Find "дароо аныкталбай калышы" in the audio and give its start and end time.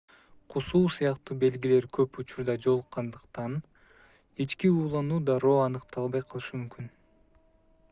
5.29-6.53